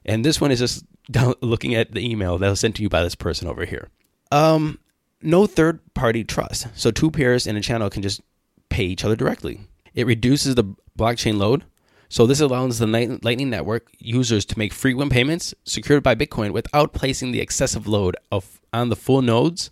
And 0.05 0.25
this 0.25 0.41
one 0.41 0.51
is 0.51 0.59
just 0.59 0.85
down, 1.11 1.35
looking 1.41 1.77
at 1.77 1.93
the 1.93 2.05
email 2.05 2.37
that 2.39 2.49
was 2.49 2.59
sent 2.59 2.75
to 2.77 2.83
you 2.83 2.89
by 2.89 3.05
this 3.05 3.15
person 3.15 3.47
over 3.47 3.65
here. 3.65 3.91
Um, 4.33 4.81
no 5.23 5.47
third 5.47 5.79
party 5.95 6.25
trust. 6.25 6.67
So 6.75 6.91
two 6.91 7.13
peers 7.13 7.47
in 7.47 7.57
a 7.57 7.61
channel 7.61 7.89
can 7.89 8.03
just 8.03 8.21
pay 8.69 8.87
each 8.87 9.05
other 9.05 9.15
directly. 9.15 9.61
It 9.95 10.05
reduces 10.05 10.57
the 10.57 10.75
blockchain 10.99 11.39
load. 11.39 11.65
So 12.09 12.27
this 12.27 12.41
allows 12.41 12.81
the 12.81 12.89
Lightning 13.23 13.51
Network 13.51 13.89
users 13.99 14.45
to 14.47 14.59
make 14.59 14.73
frequent 14.73 15.13
payments 15.13 15.55
secured 15.63 16.03
by 16.03 16.17
Bitcoin 16.17 16.51
without 16.51 16.93
placing 16.93 17.31
the 17.31 17.41
excessive 17.41 17.87
load 17.87 18.17
of 18.33 18.61
on 18.73 18.89
the 18.89 18.97
full 18.97 19.23
nodes, 19.23 19.71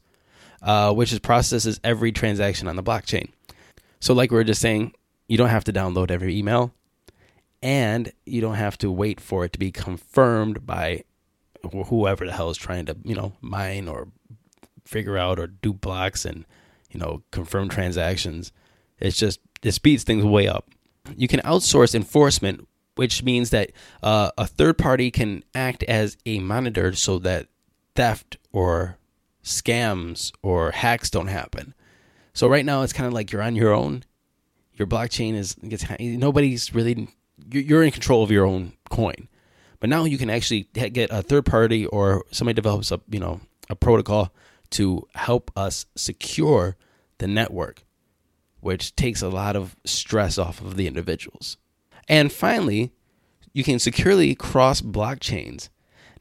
uh, 0.64 0.92
which 0.92 1.12
is 1.12 1.20
processes 1.20 1.78
every 1.84 2.10
transaction 2.10 2.66
on 2.66 2.74
the 2.74 2.82
blockchain. 2.82 3.30
So, 4.00 4.14
like 4.14 4.30
we 4.30 4.36
were 4.36 4.44
just 4.44 4.60
saying, 4.60 4.94
you 5.28 5.38
don't 5.38 5.50
have 5.50 5.64
to 5.64 5.72
download 5.72 6.10
every 6.10 6.36
email, 6.36 6.74
and 7.62 8.12
you 8.26 8.40
don't 8.40 8.54
have 8.54 8.76
to 8.78 8.90
wait 8.90 9.20
for 9.20 9.44
it 9.44 9.52
to 9.52 9.58
be 9.58 9.70
confirmed 9.70 10.66
by 10.66 11.04
wh- 11.64 11.86
whoever 11.88 12.26
the 12.26 12.32
hell 12.32 12.50
is 12.50 12.56
trying 12.56 12.86
to, 12.86 12.96
you 13.04 13.14
know, 13.14 13.34
mine 13.40 13.88
or 13.88 14.08
figure 14.84 15.16
out 15.16 15.38
or 15.38 15.46
do 15.46 15.72
blocks 15.72 16.24
and 16.24 16.44
you 16.90 16.98
know 16.98 17.22
confirm 17.30 17.68
transactions. 17.68 18.52
It's 18.98 19.16
just 19.16 19.40
it 19.62 19.72
speeds 19.72 20.02
things 20.02 20.24
way 20.24 20.48
up. 20.48 20.70
You 21.16 21.28
can 21.28 21.40
outsource 21.40 21.94
enforcement, 21.94 22.66
which 22.94 23.22
means 23.22 23.50
that 23.50 23.72
uh, 24.02 24.30
a 24.38 24.46
third 24.46 24.78
party 24.78 25.10
can 25.10 25.44
act 25.54 25.82
as 25.84 26.16
a 26.24 26.38
monitor 26.38 26.94
so 26.94 27.18
that 27.20 27.48
theft 27.94 28.38
or 28.52 28.98
scams 29.44 30.32
or 30.42 30.72
hacks 30.72 31.10
don't 31.10 31.28
happen. 31.28 31.74
So 32.32 32.48
right 32.48 32.64
now 32.64 32.82
it's 32.82 32.92
kind 32.92 33.06
of 33.06 33.12
like 33.12 33.30
you're 33.30 33.42
on 33.42 33.54
your 33.54 33.72
own. 33.72 34.04
Your 34.72 34.88
blockchain 34.88 35.34
is 35.34 35.54
gets 35.54 35.84
nobody's 36.00 36.74
really 36.74 37.08
you're 37.50 37.84
in 37.84 37.92
control 37.92 38.24
of 38.24 38.30
your 38.30 38.44
own 38.44 38.72
coin. 38.90 39.28
But 39.78 39.90
now 39.90 40.04
you 40.04 40.18
can 40.18 40.30
actually 40.30 40.64
get 40.72 41.10
a 41.10 41.22
third 41.22 41.46
party 41.46 41.86
or 41.86 42.24
somebody 42.32 42.54
develops 42.54 42.90
a 42.90 43.00
you 43.08 43.20
know 43.20 43.40
a 43.70 43.76
protocol 43.76 44.34
to 44.70 45.06
help 45.14 45.52
us 45.56 45.86
secure 45.94 46.76
the 47.18 47.28
network, 47.28 47.84
which 48.60 48.96
takes 48.96 49.22
a 49.22 49.28
lot 49.28 49.54
of 49.54 49.76
stress 49.84 50.38
off 50.38 50.60
of 50.60 50.76
the 50.76 50.88
individuals. 50.88 51.56
And 52.08 52.32
finally, 52.32 52.92
you 53.52 53.62
can 53.62 53.78
securely 53.78 54.34
cross 54.34 54.80
blockchains. 54.80 55.68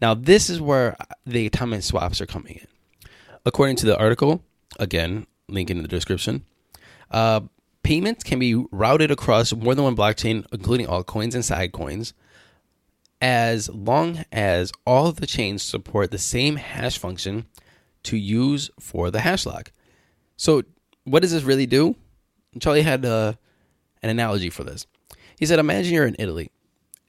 Now, 0.01 0.13
this 0.13 0.50
is 0.50 0.62
where 0.62 0.96
the 1.25 1.48
atomic 1.48 1.82
swaps 1.82 2.22
are 2.22 2.25
coming 2.25 2.56
in. 2.56 2.68
According 3.46 3.76
to 3.78 3.86
the 3.86 3.98
article, 3.98 4.44
again, 4.80 5.28
link 5.50 5.70
in 5.70 5.82
the 5.82 5.88
description, 5.88 6.46
uh, 7.12 7.42
payments 7.84 8.24
can 8.24 8.40
be 8.40 8.56
routed 8.72 9.12
across 9.12 9.54
more 9.54 9.76
than 9.76 9.84
one 9.84 9.96
blockchain, 9.96 10.46
including 10.54 10.88
altcoins 10.88 11.36
and 11.36 11.44
sidecoins, 11.44 12.14
as 13.22 13.70
long 13.70 14.24
as 14.32 14.72
all 14.86 15.12
the 15.12 15.28
chains 15.28 15.62
support 15.62 16.12
the 16.12 16.18
same 16.18 16.56
hash 16.56 16.98
function 16.98 17.46
to 18.04 18.18
use 18.18 18.70
for 18.80 19.12
the 19.12 19.22
hash 19.22 19.46
lock. 19.46 19.72
So, 20.38 20.64
what 21.04 21.22
does 21.22 21.32
this 21.32 21.44
really 21.44 21.66
do? 21.66 21.96
Charlie 22.60 22.82
had 22.82 23.06
uh, 23.06 23.34
an 24.02 24.10
analogy 24.10 24.50
for 24.50 24.64
this. 24.64 24.88
He 25.38 25.46
said, 25.46 25.60
Imagine 25.60 25.94
you're 25.94 26.06
in 26.06 26.16
Italy 26.20 26.52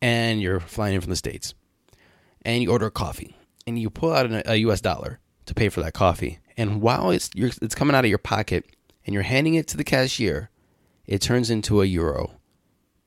and 0.02 0.40
you're 0.40 0.60
flying 0.60 0.94
in 0.94 1.00
from 1.00 1.10
the 1.10 1.16
States 1.16 1.54
and 2.42 2.62
you 2.62 2.70
order 2.70 2.86
a 2.86 2.90
coffee 2.90 3.36
and 3.66 3.78
you 3.78 3.90
pull 3.90 4.12
out 4.12 4.30
a 4.46 4.58
US 4.58 4.80
dollar 4.80 5.20
to 5.46 5.54
pay 5.54 5.68
for 5.68 5.82
that 5.82 5.94
coffee. 5.94 6.38
And 6.56 6.80
while 6.80 7.10
it's, 7.10 7.30
it's 7.34 7.74
coming 7.74 7.96
out 7.96 8.04
of 8.04 8.08
your 8.08 8.18
pocket 8.18 8.64
and 9.04 9.14
you're 9.14 9.22
handing 9.22 9.54
it 9.54 9.66
to 9.68 9.76
the 9.76 9.84
cashier, 9.84 10.50
it 11.06 11.20
turns 11.20 11.50
into 11.50 11.82
a 11.82 11.86
euro 11.86 12.32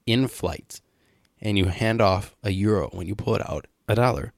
in 0.06 0.27
flight. 0.27 0.82
And 1.39 1.58
you 1.58 1.65
hand 1.65 2.01
off 2.01 2.36
a 2.44 2.50
euro 2.50 2.89
when 2.94 3.08
you 3.08 3.15
pull 3.15 3.36
it 3.36 3.48
out, 3.50 3.67
a 3.88 3.96
dollar. 3.96 4.34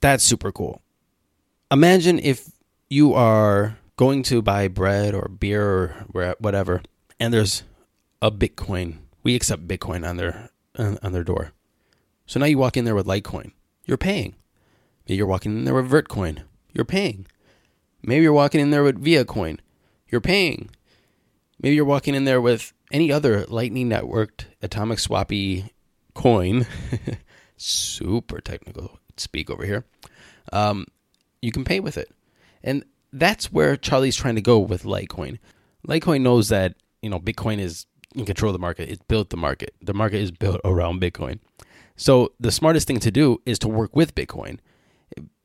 That's 0.00 0.22
super 0.22 0.52
cool. 0.52 0.82
Imagine 1.70 2.18
if 2.18 2.50
you 2.90 3.14
are 3.14 3.78
going 3.96 4.22
to 4.24 4.42
buy 4.42 4.68
bread 4.68 5.14
or 5.14 5.28
beer 5.28 6.06
or 6.12 6.34
whatever, 6.38 6.82
and 7.18 7.32
there's 7.32 7.62
a 8.20 8.30
Bitcoin. 8.30 8.98
We 9.22 9.34
accept 9.34 9.66
Bitcoin 9.66 10.06
on 10.06 10.18
their 10.18 10.50
on 10.78 11.12
their 11.12 11.24
door. 11.24 11.52
So 12.26 12.38
now 12.38 12.46
you 12.46 12.58
walk 12.58 12.76
in 12.76 12.84
there 12.84 12.94
with 12.94 13.06
Litecoin. 13.06 13.52
You're 13.86 13.96
paying. 13.96 14.34
Maybe 15.08 15.16
you're 15.16 15.26
walking 15.26 15.56
in 15.56 15.64
there 15.64 15.74
with 15.74 15.90
Vertcoin. 15.90 16.42
You're 16.76 16.84
paying. 16.84 17.26
Maybe 18.02 18.22
you're 18.22 18.34
walking 18.34 18.60
in 18.60 18.70
there 18.70 18.82
with 18.84 19.02
Viacoin. 19.02 19.60
You're 20.08 20.20
paying. 20.20 20.68
Maybe 21.58 21.74
you're 21.74 21.86
walking 21.86 22.14
in 22.14 22.24
there 22.24 22.40
with 22.40 22.74
any 22.92 23.10
other 23.10 23.46
Lightning 23.46 23.88
networked 23.88 24.44
atomic 24.60 24.98
swappy 24.98 25.70
coin. 26.12 26.66
Super 27.56 28.42
technical 28.42 28.98
speak 29.16 29.48
over 29.48 29.64
here. 29.64 29.86
Um, 30.52 30.84
you 31.40 31.50
can 31.50 31.64
pay 31.64 31.80
with 31.80 31.96
it. 31.96 32.10
And 32.62 32.84
that's 33.10 33.50
where 33.50 33.78
Charlie's 33.78 34.16
trying 34.16 34.34
to 34.34 34.42
go 34.42 34.58
with 34.58 34.82
Litecoin. 34.82 35.38
Litecoin 35.88 36.20
knows 36.20 36.50
that, 36.50 36.74
you 37.00 37.08
know, 37.08 37.18
Bitcoin 37.18 37.58
is 37.58 37.86
in 38.14 38.26
control 38.26 38.50
of 38.50 38.54
the 38.54 38.58
market. 38.58 38.90
It's 38.90 39.02
built 39.08 39.30
the 39.30 39.38
market. 39.38 39.74
The 39.80 39.94
market 39.94 40.18
is 40.18 40.30
built 40.30 40.60
around 40.62 41.00
Bitcoin. 41.00 41.38
So 41.96 42.34
the 42.38 42.52
smartest 42.52 42.86
thing 42.86 43.00
to 43.00 43.10
do 43.10 43.40
is 43.46 43.58
to 43.60 43.68
work 43.68 43.96
with 43.96 44.14
Bitcoin. 44.14 44.58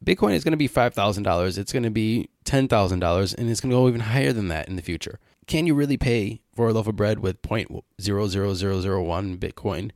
Bitcoin 0.03 0.33
is 0.33 0.43
going 0.43 0.51
to 0.51 0.57
be 0.57 0.67
$5,000, 0.69 1.57
it's 1.57 1.71
going 1.71 1.83
to 1.83 1.91
be 1.91 2.29
$10,000, 2.45 3.35
and 3.35 3.49
it's 3.49 3.61
going 3.61 3.69
to 3.69 3.75
go 3.75 3.87
even 3.87 4.01
higher 4.01 4.33
than 4.33 4.47
that 4.47 4.67
in 4.67 4.75
the 4.75 4.81
future. 4.81 5.19
Can 5.45 5.67
you 5.67 5.75
really 5.75 5.97
pay 5.97 6.41
for 6.55 6.69
a 6.69 6.73
loaf 6.73 6.87
of 6.87 6.95
bread 6.95 7.19
with 7.19 7.41
0.00001 7.41 9.37
Bitcoin? 9.37 9.91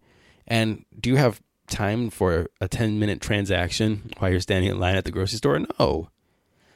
And 0.48 0.86
do 1.00 1.10
you 1.10 1.16
have 1.16 1.42
time 1.68 2.10
for 2.10 2.48
a 2.62 2.68
10 2.68 3.00
minute 3.00 3.20
transaction 3.22 4.12
while 4.18 4.30
you're 4.30 4.40
standing 4.40 4.70
in 4.70 4.80
line 4.80 4.96
at 4.96 5.06
the 5.06 5.12
grocery 5.12 5.38
store? 5.38 5.60
No. 5.80 6.10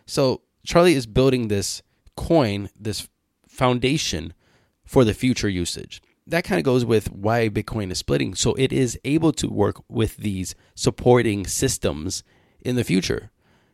So 0.06 0.42
Charlie 0.66 0.96
is 0.96 1.06
building 1.06 1.48
this 1.48 1.84
coin, 2.16 2.70
this 2.80 3.08
foundation 3.48 4.34
for 4.84 5.04
the 5.04 5.14
future 5.14 5.50
usage. 5.50 6.02
That 6.26 6.44
kind 6.44 6.60
of 6.60 6.66
goes 6.66 6.86
with 6.86 7.12
why 7.12 7.50
Bitcoin 7.50 7.92
is 7.92 8.00
splitting. 8.00 8.36
So 8.36 8.54
it 8.56 8.72
is 8.72 9.00
able 9.04 9.32
to 9.34 9.48
work 9.50 9.84
with 9.88 10.18
these 10.18 10.56
supporting 10.76 11.46
systems 11.46 12.24
in 12.62 12.76
the 12.76 12.84
future. 12.84 13.32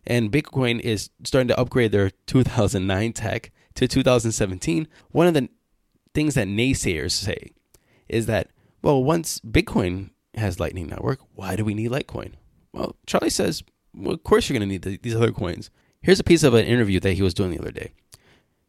And 0.07 0.31
Bitcoin 0.31 0.79
is 0.79 1.09
starting 1.23 1.47
to 1.47 1.59
upgrade 1.59 1.91
their 1.91 2.09
2009 2.27 3.13
tech 3.13 3.51
to 3.75 3.87
2017. 3.87 4.87
One 5.11 5.27
of 5.27 5.33
the 5.33 5.49
things 6.13 6.35
that 6.35 6.47
naysayers 6.47 7.11
say 7.11 7.51
is 8.07 8.25
that, 8.27 8.49
well, 8.81 9.03
once 9.03 9.39
Bitcoin 9.39 10.11
has 10.35 10.59
Lightning 10.59 10.87
Network, 10.87 11.19
why 11.33 11.55
do 11.55 11.65
we 11.65 11.73
need 11.73 11.91
Litecoin? 11.91 12.33
Well, 12.71 12.95
Charlie 13.05 13.29
says, 13.29 13.63
well, 13.93 14.13
of 14.13 14.23
course 14.23 14.49
you're 14.49 14.57
going 14.57 14.67
to 14.67 14.71
need 14.71 14.81
the, 14.83 14.97
these 14.97 15.15
other 15.15 15.31
coins. 15.31 15.69
Here's 16.01 16.19
a 16.19 16.23
piece 16.23 16.43
of 16.43 16.53
an 16.53 16.65
interview 16.65 16.99
that 16.99 17.13
he 17.13 17.21
was 17.21 17.33
doing 17.33 17.51
the 17.51 17.59
other 17.59 17.71
day. 17.71 17.91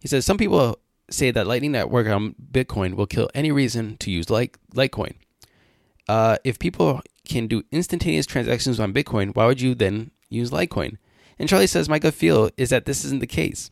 He 0.00 0.09
says, 0.09 0.24
some 0.24 0.38
people 0.38 0.79
say 1.11 1.31
that 1.31 1.46
Lightning 1.46 1.72
Network 1.72 2.07
on 2.09 2.35
Bitcoin 2.50 2.94
will 2.94 3.07
kill 3.07 3.29
any 3.35 3.52
reason 3.52 3.96
to 3.98 4.11
use 4.11 4.26
Litecoin. 4.26 5.14
Uh, 6.08 6.36
if 6.44 6.58
people 6.58 7.00
can 7.26 7.46
do 7.46 7.64
instantaneous 7.72 8.26
transactions 8.26 8.78
on 8.78 8.92
Bitcoin, 8.92 9.34
why 9.34 9.46
would 9.46 9.60
you 9.60 9.74
then 9.74 10.10
use 10.28 10.50
Litecoin? 10.50 10.98
And 11.38 11.48
Charlie 11.48 11.66
says, 11.66 11.88
my 11.88 11.98
gut 11.98 12.14
feel 12.14 12.50
is 12.56 12.70
that 12.70 12.86
this 12.86 13.04
isn't 13.04 13.20
the 13.20 13.26
case. 13.26 13.70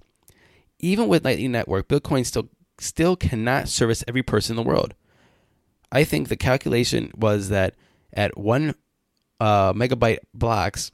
Even 0.81 1.09
with 1.09 1.25
Lightning 1.25 1.53
Network, 1.53 1.89
Bitcoin 1.89 2.27
still 2.27 2.49
still 2.79 3.15
cannot 3.15 3.69
service 3.69 4.03
every 4.09 4.23
person 4.23 4.59
in 4.59 4.65
the 4.65 4.69
world. 4.69 4.95
I 5.93 6.03
think 6.03 6.29
the 6.29 6.37
calculation 6.37 7.13
was 7.17 7.49
that 7.51 7.75
at 8.13 8.37
one 8.37 8.75
uh, 9.39 9.73
megabyte 9.73 10.19
blocks, 10.35 10.91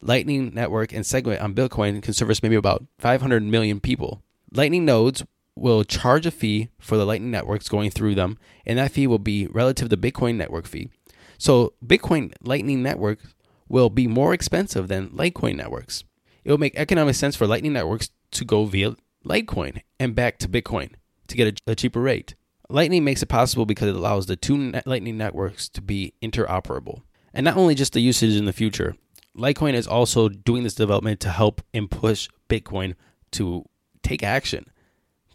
Lightning 0.00 0.52
Network 0.54 0.92
and 0.92 1.04
Segwit 1.04 1.42
on 1.42 1.54
Bitcoin 1.54 2.02
can 2.02 2.14
service 2.14 2.42
maybe 2.42 2.54
about 2.54 2.84
500 2.98 3.42
million 3.42 3.80
people. 3.80 4.22
Lightning 4.52 4.84
nodes 4.84 5.24
will 5.56 5.84
charge 5.84 6.26
a 6.26 6.30
fee 6.30 6.68
for 6.78 6.96
the 6.96 7.04
Lightning 7.04 7.30
networks 7.30 7.68
going 7.68 7.90
through 7.90 8.14
them, 8.14 8.38
and 8.66 8.78
that 8.78 8.92
fee 8.92 9.06
will 9.06 9.18
be 9.18 9.46
relative 9.46 9.88
to 9.88 9.96
Bitcoin 9.96 10.36
network 10.36 10.66
fee. 10.66 10.90
So 11.38 11.74
Bitcoin 11.84 12.32
Lightning 12.42 12.82
network 12.82 13.20
will 13.68 13.90
be 13.90 14.06
more 14.06 14.34
expensive 14.34 14.88
than 14.88 15.10
Litecoin 15.10 15.56
networks. 15.56 16.04
It 16.44 16.50
will 16.50 16.58
make 16.58 16.76
economic 16.76 17.14
sense 17.14 17.36
for 17.36 17.46
Lightning 17.46 17.72
networks 17.72 18.10
to 18.32 18.44
go 18.44 18.64
via 18.64 18.96
Litecoin 19.24 19.82
and 19.98 20.14
back 20.14 20.38
to 20.38 20.48
Bitcoin 20.48 20.92
to 21.28 21.36
get 21.36 21.60
a, 21.66 21.72
a 21.72 21.74
cheaper 21.74 22.00
rate. 22.00 22.34
Lightning 22.68 23.04
makes 23.04 23.22
it 23.22 23.26
possible 23.26 23.66
because 23.66 23.88
it 23.88 23.96
allows 23.96 24.26
the 24.26 24.36
two 24.36 24.56
net 24.56 24.86
Lightning 24.86 25.16
networks 25.16 25.68
to 25.70 25.80
be 25.80 26.14
interoperable. 26.22 27.02
And 27.32 27.44
not 27.44 27.56
only 27.56 27.74
just 27.74 27.92
the 27.92 28.00
usage 28.00 28.36
in 28.36 28.44
the 28.44 28.52
future, 28.52 28.96
Litecoin 29.36 29.74
is 29.74 29.86
also 29.86 30.28
doing 30.28 30.62
this 30.62 30.74
development 30.74 31.20
to 31.20 31.30
help 31.30 31.62
and 31.72 31.90
push 31.90 32.28
Bitcoin 32.48 32.94
to 33.32 33.64
take 34.02 34.22
action. 34.22 34.66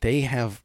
They 0.02 0.22
have 0.22 0.64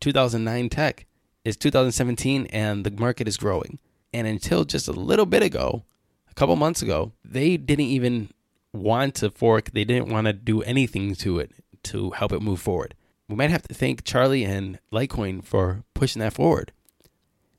2009 0.00 0.68
tech. 0.68 1.06
It's 1.44 1.56
2017 1.56 2.46
and 2.46 2.84
the 2.84 2.90
market 2.90 3.28
is 3.28 3.36
growing. 3.36 3.78
And 4.12 4.26
until 4.26 4.64
just 4.64 4.88
a 4.88 4.92
little 4.92 5.26
bit 5.26 5.42
ago, 5.42 5.84
a 6.30 6.34
couple 6.34 6.56
months 6.56 6.82
ago, 6.82 7.12
they 7.24 7.56
didn't 7.56 7.86
even 7.86 8.30
want 8.72 9.14
to 9.16 9.30
fork. 9.30 9.70
They 9.72 9.84
didn't 9.84 10.08
want 10.08 10.26
to 10.26 10.32
do 10.32 10.62
anything 10.62 11.14
to 11.16 11.38
it 11.38 11.52
to 11.84 12.10
help 12.10 12.32
it 12.32 12.42
move 12.42 12.60
forward. 12.60 12.94
We 13.28 13.36
might 13.36 13.50
have 13.50 13.62
to 13.62 13.74
thank 13.74 14.04
Charlie 14.04 14.44
and 14.44 14.78
Litecoin 14.92 15.44
for 15.44 15.84
pushing 15.94 16.20
that 16.20 16.32
forward. 16.32 16.72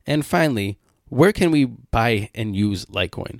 And 0.05 0.25
finally, 0.25 0.77
where 1.09 1.33
can 1.33 1.51
we 1.51 1.65
buy 1.65 2.29
and 2.33 2.55
use 2.55 2.85
Litecoin? 2.85 3.39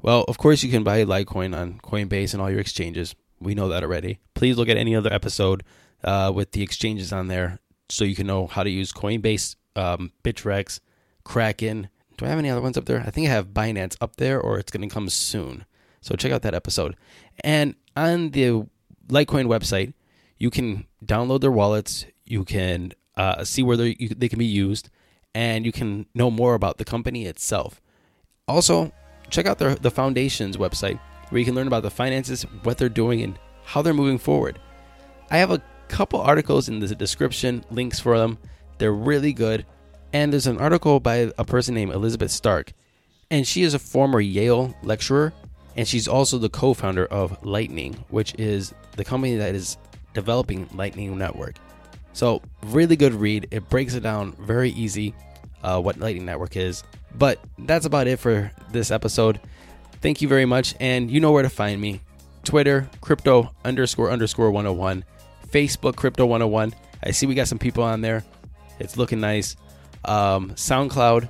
Well, 0.00 0.24
of 0.28 0.38
course, 0.38 0.62
you 0.62 0.70
can 0.70 0.84
buy 0.84 1.04
Litecoin 1.04 1.56
on 1.56 1.80
Coinbase 1.80 2.32
and 2.32 2.42
all 2.42 2.50
your 2.50 2.60
exchanges. 2.60 3.14
We 3.40 3.54
know 3.54 3.68
that 3.68 3.82
already. 3.82 4.18
Please 4.34 4.56
look 4.56 4.68
at 4.68 4.76
any 4.76 4.94
other 4.94 5.12
episode 5.12 5.62
uh, 6.06 6.32
with 6.34 6.52
the 6.52 6.62
exchanges 6.62 7.12
on 7.12 7.28
there 7.28 7.58
so 7.88 8.04
you 8.04 8.14
can 8.14 8.26
know 8.26 8.46
how 8.46 8.62
to 8.62 8.70
use 8.70 8.92
Coinbase, 8.92 9.56
um, 9.74 10.12
Bittrex, 10.24 10.80
Kraken. 11.24 11.88
Do 12.16 12.24
I 12.24 12.28
have 12.28 12.38
any 12.38 12.48
other 12.48 12.62
ones 12.62 12.78
up 12.78 12.86
there? 12.86 13.02
I 13.06 13.10
think 13.10 13.28
I 13.28 13.30
have 13.30 13.48
Binance 13.48 13.96
up 14.00 14.16
there, 14.16 14.40
or 14.40 14.58
it's 14.58 14.72
going 14.72 14.88
to 14.88 14.92
come 14.92 15.08
soon. 15.08 15.66
So 16.00 16.14
check 16.14 16.32
out 16.32 16.42
that 16.42 16.54
episode. 16.54 16.96
And 17.44 17.74
on 17.96 18.30
the 18.30 18.66
Litecoin 19.08 19.46
website, 19.46 19.92
you 20.38 20.50
can 20.50 20.86
download 21.04 21.40
their 21.40 21.50
wallets. 21.50 22.06
You 22.24 22.44
can 22.44 22.92
uh, 23.16 23.44
see 23.44 23.62
where 23.62 23.76
they 23.76 23.94
they 23.94 24.28
can 24.28 24.38
be 24.38 24.46
used, 24.46 24.88
and 25.34 25.66
you 25.66 25.72
can 25.72 26.06
know 26.14 26.30
more 26.30 26.54
about 26.54 26.78
the 26.78 26.84
company 26.84 27.26
itself. 27.26 27.80
Also, 28.48 28.92
check 29.30 29.46
out 29.46 29.58
their 29.58 29.74
the 29.74 29.90
foundation's 29.90 30.56
website 30.56 31.00
where 31.28 31.38
you 31.38 31.44
can 31.44 31.54
learn 31.54 31.66
about 31.66 31.82
the 31.82 31.90
finances, 31.90 32.42
what 32.62 32.78
they're 32.78 32.88
doing, 32.88 33.22
and 33.22 33.38
how 33.64 33.82
they're 33.82 33.94
moving 33.94 34.18
forward. 34.18 34.60
I 35.30 35.38
have 35.38 35.50
a 35.50 35.62
couple 35.88 36.20
articles 36.20 36.68
in 36.68 36.80
the 36.80 36.94
description, 36.94 37.64
links 37.70 38.00
for 38.00 38.18
them. 38.18 38.38
They're 38.78 38.92
really 38.92 39.32
good. 39.32 39.64
And 40.12 40.32
there's 40.32 40.46
an 40.46 40.58
article 40.58 41.00
by 41.00 41.32
a 41.36 41.44
person 41.44 41.74
named 41.74 41.92
Elizabeth 41.92 42.30
Stark, 42.30 42.72
and 43.30 43.46
she 43.46 43.62
is 43.62 43.74
a 43.74 43.78
former 43.78 44.20
Yale 44.20 44.74
lecturer, 44.82 45.32
and 45.76 45.86
she's 45.86 46.08
also 46.08 46.38
the 46.38 46.48
co-founder 46.48 47.06
of 47.06 47.44
Lightning, 47.44 48.04
which 48.08 48.34
is 48.38 48.72
the 48.96 49.04
company 49.04 49.36
that 49.36 49.54
is 49.54 49.76
developing 50.14 50.68
Lightning 50.72 51.18
Network. 51.18 51.56
So, 52.12 52.40
really 52.64 52.96
good 52.96 53.12
read. 53.12 53.48
It 53.50 53.68
breaks 53.68 53.94
it 53.94 54.00
down 54.00 54.32
very 54.32 54.70
easy 54.70 55.14
uh, 55.62 55.80
what 55.80 55.98
Lightning 55.98 56.24
Network 56.24 56.56
is. 56.56 56.82
But 57.14 57.40
that's 57.58 57.84
about 57.84 58.06
it 58.06 58.18
for 58.18 58.50
this 58.72 58.90
episode. 58.90 59.40
Thank 60.00 60.22
you 60.22 60.28
very 60.28 60.46
much, 60.46 60.74
and 60.80 61.10
you 61.10 61.20
know 61.20 61.32
where 61.32 61.42
to 61.42 61.50
find 61.50 61.80
me. 61.80 62.00
Twitter, 62.44 62.88
crypto 63.00 63.50
underscore 63.64 64.10
underscore 64.10 64.50
101. 64.50 65.04
Facebook, 65.50 65.96
crypto 65.96 66.26
101. 66.26 66.74
I 67.02 67.10
see 67.10 67.26
we 67.26 67.34
got 67.34 67.48
some 67.48 67.58
people 67.58 67.82
on 67.82 68.00
there. 68.00 68.24
It's 68.78 68.96
looking 68.96 69.20
nice. 69.20 69.56
Um, 70.04 70.50
SoundCloud, 70.50 71.28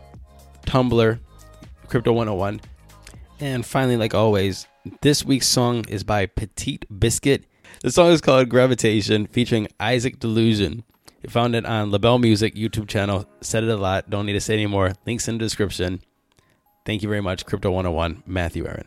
Tumblr, 0.66 1.18
crypto 1.88 2.12
101. 2.12 2.60
And 3.40 3.64
finally, 3.64 3.96
like 3.96 4.14
always, 4.14 4.66
this 5.02 5.24
week's 5.24 5.46
song 5.46 5.84
is 5.88 6.04
by 6.04 6.26
Petit 6.26 6.80
Biscuit. 6.98 7.44
The 7.82 7.90
song 7.90 8.10
is 8.10 8.20
called 8.20 8.48
Gravitation, 8.48 9.26
featuring 9.26 9.68
Isaac 9.78 10.18
Delusion. 10.18 10.84
You 11.22 11.30
found 11.30 11.54
it 11.54 11.66
on 11.66 11.90
LaBelle 11.90 12.18
Music 12.18 12.54
YouTube 12.54 12.88
channel. 12.88 13.28
Said 13.40 13.64
it 13.64 13.70
a 13.70 13.76
lot. 13.76 14.08
Don't 14.08 14.26
need 14.26 14.32
to 14.32 14.40
say 14.40 14.54
anymore. 14.54 14.94
Links 15.06 15.28
in 15.28 15.38
the 15.38 15.44
description. 15.44 16.00
Thank 16.84 17.02
you 17.02 17.08
very 17.08 17.20
much, 17.20 17.44
Crypto 17.44 17.70
101, 17.70 18.22
Matthew 18.26 18.66
Aaron. 18.66 18.86